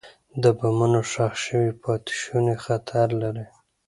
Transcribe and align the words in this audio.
د 0.43 0.43
بمونو 0.57 0.99
ښخ 1.11 1.33
شوي 1.45 1.71
پاتې 1.83 2.13
شوني 2.21 2.55
خطر 2.65 3.07
لري. 3.21 3.45